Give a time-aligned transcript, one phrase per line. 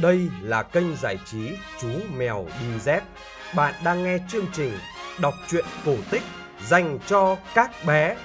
[0.00, 3.02] Đây là kênh giải trí Chú Mèo Đi Dép.
[3.54, 4.72] Bạn đang nghe chương trình
[5.20, 6.22] đọc truyện cổ tích
[6.66, 8.16] dành cho các bé.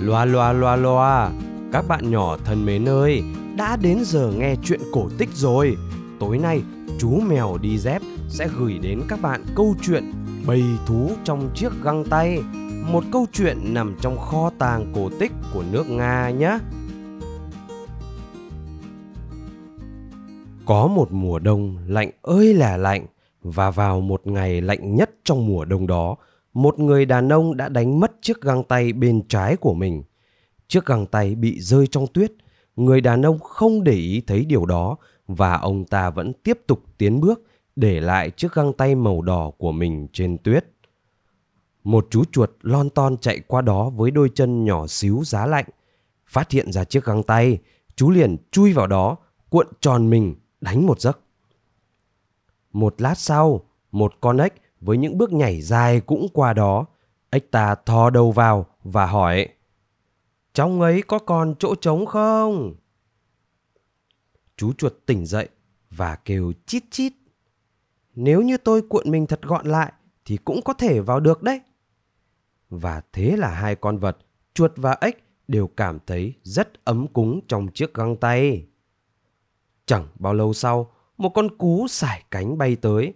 [0.00, 1.30] Loa loa loa loa,
[1.72, 3.22] các bạn nhỏ thân mến ơi,
[3.56, 5.76] đã đến giờ nghe chuyện cổ tích rồi.
[6.20, 6.62] Tối nay,
[6.98, 10.12] chú mèo đi dép sẽ gửi đến các bạn câu chuyện
[10.46, 12.38] Bầy thú trong chiếc găng tay,
[12.92, 16.58] một câu chuyện nằm trong kho tàng cổ tích của nước Nga nhé.
[20.66, 23.06] Có một mùa đông lạnh ơi là lạnh
[23.42, 26.16] và vào một ngày lạnh nhất trong mùa đông đó,
[26.54, 30.02] một người đàn ông đã đánh mất chiếc găng tay bên trái của mình.
[30.68, 32.32] Chiếc găng tay bị rơi trong tuyết,
[32.76, 34.96] người đàn ông không để ý thấy điều đó
[35.26, 37.42] và ông ta vẫn tiếp tục tiến bước
[37.76, 40.64] để lại chiếc găng tay màu đỏ của mình trên tuyết.
[41.88, 45.64] Một chú chuột lon ton chạy qua đó với đôi chân nhỏ xíu giá lạnh.
[46.26, 47.58] Phát hiện ra chiếc găng tay,
[47.96, 49.16] chú liền chui vào đó,
[49.48, 51.20] cuộn tròn mình, đánh một giấc.
[52.72, 53.60] Một lát sau,
[53.92, 56.86] một con ếch với những bước nhảy dài cũng qua đó.
[57.30, 59.48] Ếch ta thò đầu vào và hỏi
[60.54, 62.74] Trong ấy có còn chỗ trống không?
[64.56, 65.48] Chú chuột tỉnh dậy
[65.90, 67.12] và kêu chít chít.
[68.14, 69.92] Nếu như tôi cuộn mình thật gọn lại
[70.24, 71.60] thì cũng có thể vào được đấy.
[72.70, 74.18] Và thế là hai con vật,
[74.54, 78.66] chuột và ếch đều cảm thấy rất ấm cúng trong chiếc găng tay.
[79.86, 83.14] Chẳng bao lâu sau, một con cú sải cánh bay tới.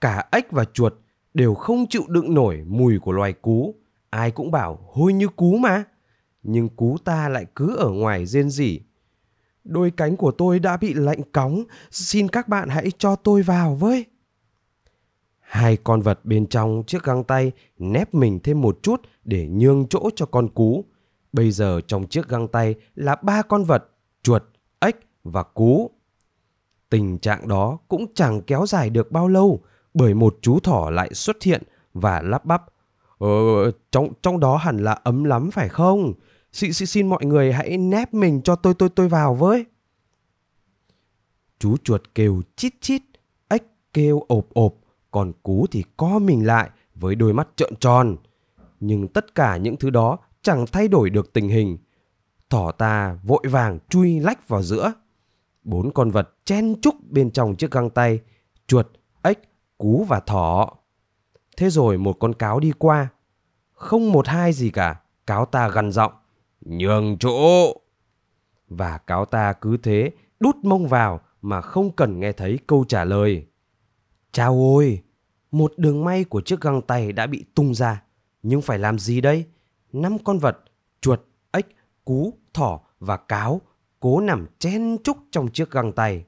[0.00, 0.94] Cả ếch và chuột
[1.34, 3.74] đều không chịu đựng nổi mùi của loài cú.
[4.10, 5.84] Ai cũng bảo hôi như cú mà.
[6.42, 8.80] Nhưng cú ta lại cứ ở ngoài rên rỉ.
[9.64, 13.74] Đôi cánh của tôi đã bị lạnh cóng, xin các bạn hãy cho tôi vào
[13.74, 14.04] với.
[15.50, 19.88] Hai con vật bên trong chiếc găng tay nép mình thêm một chút để nhường
[19.88, 20.84] chỗ cho con cú.
[21.32, 23.84] Bây giờ trong chiếc găng tay là ba con vật,
[24.22, 24.42] chuột,
[24.80, 25.90] ếch và cú.
[26.90, 29.60] Tình trạng đó cũng chẳng kéo dài được bao lâu
[29.94, 31.62] bởi một chú thỏ lại xuất hiện
[31.94, 32.64] và lắp bắp.
[33.18, 33.28] Ờ,
[33.92, 36.12] trong, trong đó hẳn là ấm lắm phải không?
[36.52, 39.64] Xin, xin, xin mọi người hãy nép mình cho tôi tôi tôi vào với.
[41.58, 43.02] Chú chuột kêu chít chít,
[43.48, 43.62] ếch
[43.92, 44.74] kêu ộp ộp
[45.10, 48.16] còn cú thì co mình lại với đôi mắt trợn tròn.
[48.80, 51.78] Nhưng tất cả những thứ đó chẳng thay đổi được tình hình.
[52.50, 54.92] Thỏ ta vội vàng chui lách vào giữa.
[55.64, 58.20] Bốn con vật chen chúc bên trong chiếc găng tay,
[58.66, 58.86] chuột,
[59.22, 59.38] ếch,
[59.78, 60.72] cú và thỏ.
[61.56, 63.08] Thế rồi một con cáo đi qua.
[63.72, 66.12] Không một hai gì cả, cáo ta gằn giọng,
[66.60, 67.74] nhường chỗ.
[68.68, 70.10] Và cáo ta cứ thế
[70.40, 73.46] đút mông vào mà không cần nghe thấy câu trả lời.
[74.32, 75.02] Chao ôi!
[75.50, 78.02] Một đường may của chiếc găng tay đã bị tung ra.
[78.42, 79.46] Nhưng phải làm gì đây?
[79.92, 80.58] Năm con vật,
[81.00, 81.20] chuột,
[81.52, 81.66] ếch,
[82.04, 83.60] cú, thỏ và cáo
[84.00, 86.24] cố nằm chen chúc trong chiếc găng tay.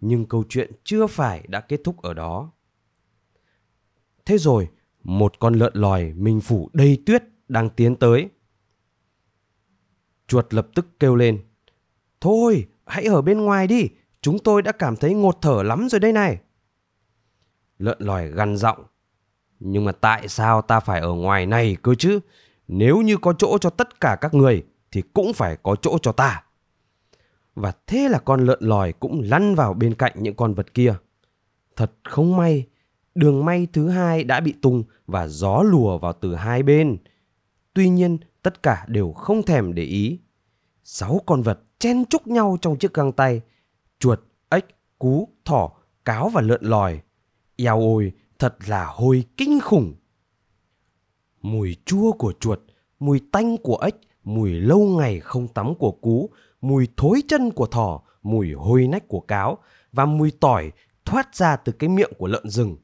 [0.00, 2.50] Nhưng câu chuyện chưa phải đã kết thúc ở đó.
[4.24, 4.68] Thế rồi,
[5.02, 8.28] một con lợn lòi mình phủ đầy tuyết đang tiến tới.
[10.26, 11.44] Chuột lập tức kêu lên.
[12.20, 13.88] Thôi, hãy ở bên ngoài đi,
[14.20, 16.40] chúng tôi đã cảm thấy ngột thở lắm rồi đây này
[17.78, 18.84] lợn lòi gằn giọng.
[19.60, 22.20] Nhưng mà tại sao ta phải ở ngoài này cơ chứ?
[22.68, 26.12] Nếu như có chỗ cho tất cả các người thì cũng phải có chỗ cho
[26.12, 26.42] ta.
[27.54, 30.94] Và thế là con lợn lòi cũng lăn vào bên cạnh những con vật kia.
[31.76, 32.66] Thật không may,
[33.14, 36.96] đường may thứ hai đã bị tung và gió lùa vào từ hai bên.
[37.74, 40.18] Tuy nhiên, tất cả đều không thèm để ý.
[40.84, 43.40] Sáu con vật chen chúc nhau trong chiếc găng tay.
[43.98, 44.64] Chuột, ếch,
[44.98, 45.72] cú, thỏ,
[46.04, 47.00] cáo và lợn lòi
[47.56, 49.94] Eo ôi, thật là hôi kinh khủng.
[51.42, 52.60] Mùi chua của chuột,
[52.98, 56.30] mùi tanh của ếch, mùi lâu ngày không tắm của cú,
[56.60, 59.58] mùi thối chân của thỏ, mùi hôi nách của cáo
[59.92, 60.72] và mùi tỏi
[61.04, 62.76] thoát ra từ cái miệng của lợn rừng.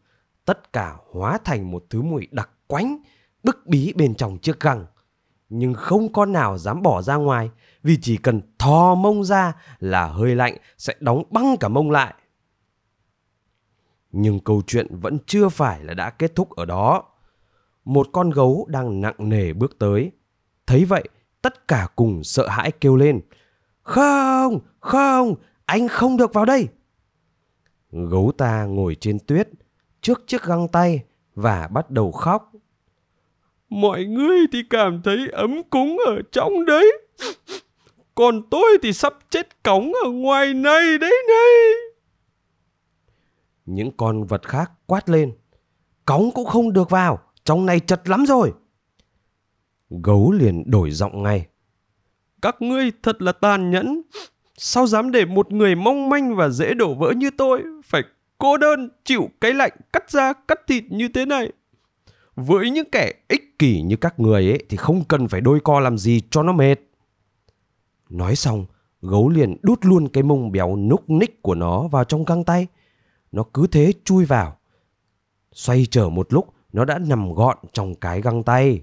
[0.45, 2.99] Tất cả hóa thành một thứ mùi đặc quánh,
[3.43, 4.87] bức bí bên trong chiếc găng.
[5.49, 7.51] Nhưng không con nào dám bỏ ra ngoài
[7.83, 12.15] vì chỉ cần thò mông ra là hơi lạnh sẽ đóng băng cả mông lại.
[14.13, 17.05] Nhưng câu chuyện vẫn chưa phải là đã kết thúc ở đó.
[17.85, 20.11] Một con gấu đang nặng nề bước tới.
[20.67, 21.09] Thấy vậy,
[21.43, 23.21] tất cả cùng sợ hãi kêu lên.
[23.83, 25.35] Không, không,
[25.67, 26.69] anh không được vào đây.
[27.93, 29.49] Gấu ta ngồi trên tuyết,
[30.01, 31.05] trước chiếc găng tay
[31.35, 32.53] và bắt đầu khóc.
[33.71, 36.93] Mọi người thì cảm thấy ấm cúng ở trong đấy.
[38.15, 41.92] Còn tôi thì sắp chết cống ở ngoài này đấy này.
[43.67, 45.33] Những con vật khác quát lên.
[46.05, 48.53] Cống cũng không được vào, trong này chật lắm rồi.
[49.91, 51.47] Gấu liền đổi giọng ngay.
[52.43, 54.03] Các ngươi thật là tàn nhẫn.
[54.57, 58.03] Sao dám để một người mong manh và dễ đổ vỡ như tôi phải
[58.39, 61.53] cô đơn chịu cái lạnh cắt da cắt thịt như thế này?
[62.37, 65.81] Với những kẻ ích kỷ như các người ấy thì không cần phải đôi co
[65.81, 66.77] làm gì cho nó mệt.
[68.09, 68.67] Nói xong,
[69.03, 72.67] gấu liền đút luôn cái mông béo núc ních của nó vào trong găng tay.
[73.33, 74.59] Nó cứ thế chui vào.
[75.53, 78.83] Xoay trở một lúc, nó đã nằm gọn trong cái găng tay.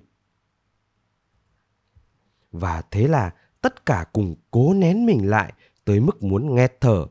[2.52, 5.54] Và thế là tất cả cùng cố nén mình lại
[5.86, 7.06] tới mức muốn nghẹt thở.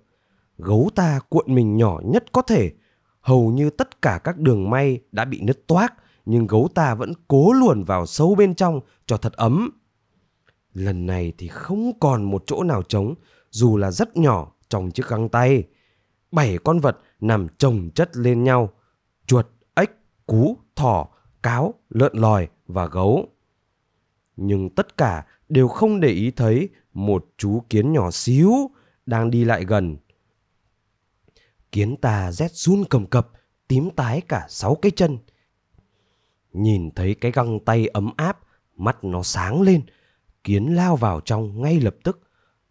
[0.58, 2.73] Gấu ta cuộn mình nhỏ nhất có thể.
[3.20, 5.94] Hầu như tất cả các đường may đã bị nứt toác,
[6.26, 9.70] nhưng gấu ta vẫn cố luồn vào sâu bên trong cho thật ấm.
[10.73, 13.14] Lần này thì không còn một chỗ nào trống,
[13.50, 15.64] dù là rất nhỏ trong chiếc găng tay.
[16.31, 18.73] Bảy con vật nằm chồng chất lên nhau.
[19.26, 19.91] Chuột, ếch,
[20.26, 21.09] cú, thỏ,
[21.43, 23.29] cáo, lợn lòi và gấu.
[24.37, 28.53] Nhưng tất cả đều không để ý thấy một chú kiến nhỏ xíu
[29.06, 29.97] đang đi lại gần.
[31.73, 33.29] Kiến ta rét run cầm cập,
[33.69, 35.19] tím tái cả sáu cái chân.
[36.53, 38.38] Nhìn thấy cái găng tay ấm áp,
[38.76, 39.82] mắt nó sáng lên,
[40.44, 42.21] kiến lao vào trong ngay lập tức.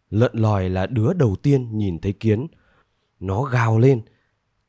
[0.10, 2.48] Lợn lòi là đứa đầu tiên nhìn thấy kiến.
[3.20, 4.02] Nó gào lên,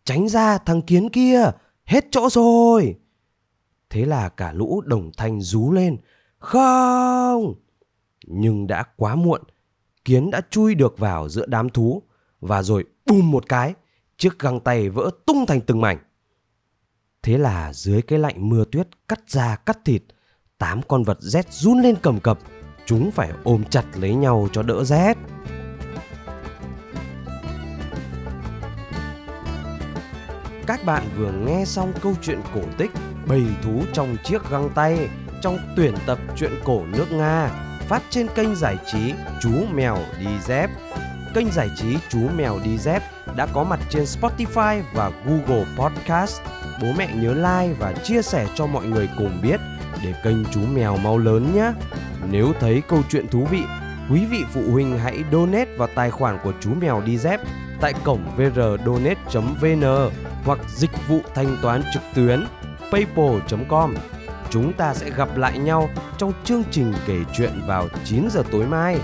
[0.09, 1.51] tránh ra thằng kiến kia,
[1.85, 2.97] hết chỗ rồi.
[3.91, 5.97] Thế là cả lũ đồng thanh rú lên,
[6.39, 7.55] không!
[8.27, 9.43] Nhưng đã quá muộn,
[10.05, 12.03] kiến đã chui được vào giữa đám thú
[12.41, 13.75] và rồi bùm một cái,
[14.19, 15.99] chiếc găng tay vỡ tung thành từng mảnh.
[17.23, 20.03] Thế là dưới cái lạnh mưa tuyết cắt da cắt thịt,
[20.59, 22.39] tám con vật rét run lên cầm cập,
[22.87, 25.15] chúng phải ôm chặt lấy nhau cho đỡ rét.
[30.69, 32.91] Các bạn vừa nghe xong câu chuyện cổ tích
[33.27, 35.09] Bầy thú trong chiếc găng tay
[35.43, 37.51] trong tuyển tập truyện cổ nước Nga
[37.89, 39.13] phát trên kênh giải trí
[39.43, 40.71] Chú Mèo Đi Dép.
[41.35, 43.03] Kênh giải trí Chú Mèo Đi Dép
[43.37, 46.41] đã có mặt trên Spotify và Google Podcast.
[46.83, 49.61] Bố mẹ nhớ like và chia sẻ cho mọi người cùng biết
[50.05, 51.73] để kênh Chú Mèo mau lớn nhé.
[52.31, 53.63] Nếu thấy câu chuyện thú vị,
[54.11, 57.41] quý vị phụ huynh hãy donate vào tài khoản của Chú Mèo Đi Dép
[57.81, 59.85] tại cổng vrdonate.vn
[60.45, 62.47] hoặc dịch vụ thanh toán trực tuyến
[62.93, 63.95] paypal.com.
[64.51, 65.89] Chúng ta sẽ gặp lại nhau
[66.19, 68.99] trong chương trình kể chuyện vào 9 giờ tối mai.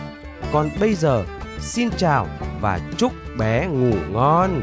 [0.53, 1.25] Còn bây giờ,
[1.61, 2.29] xin chào
[2.61, 4.63] và chúc bé ngủ ngon.